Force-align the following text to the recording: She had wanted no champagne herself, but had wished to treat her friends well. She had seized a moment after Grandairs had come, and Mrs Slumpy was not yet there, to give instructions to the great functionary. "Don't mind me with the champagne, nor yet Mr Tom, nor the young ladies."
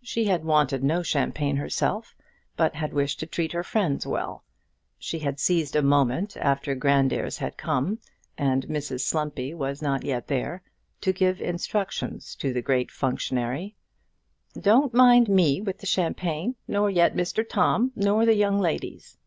She 0.00 0.24
had 0.24 0.42
wanted 0.42 0.82
no 0.82 1.02
champagne 1.02 1.56
herself, 1.56 2.16
but 2.56 2.74
had 2.76 2.94
wished 2.94 3.20
to 3.20 3.26
treat 3.26 3.52
her 3.52 3.62
friends 3.62 4.06
well. 4.06 4.42
She 4.98 5.18
had 5.18 5.38
seized 5.38 5.76
a 5.76 5.82
moment 5.82 6.34
after 6.38 6.74
Grandairs 6.74 7.36
had 7.36 7.58
come, 7.58 7.98
and 8.38 8.66
Mrs 8.68 9.02
Slumpy 9.02 9.52
was 9.52 9.82
not 9.82 10.02
yet 10.02 10.28
there, 10.28 10.62
to 11.02 11.12
give 11.12 11.42
instructions 11.42 12.34
to 12.36 12.54
the 12.54 12.62
great 12.62 12.90
functionary. 12.90 13.76
"Don't 14.58 14.94
mind 14.94 15.28
me 15.28 15.60
with 15.60 15.76
the 15.80 15.84
champagne, 15.86 16.56
nor 16.66 16.88
yet 16.88 17.14
Mr 17.14 17.46
Tom, 17.46 17.92
nor 17.94 18.24
the 18.24 18.34
young 18.34 18.58
ladies." 18.58 19.18